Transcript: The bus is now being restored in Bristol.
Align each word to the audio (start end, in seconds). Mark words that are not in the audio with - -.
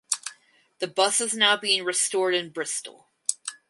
The 0.79 0.87
bus 0.87 1.21
is 1.21 1.35
now 1.35 1.57
being 1.57 1.83
restored 1.85 2.33
in 2.33 2.49
Bristol. 2.49 3.05